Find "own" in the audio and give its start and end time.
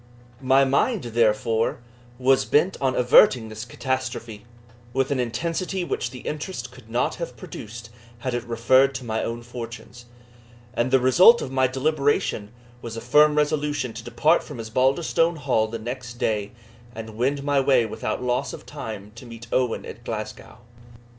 9.23-9.43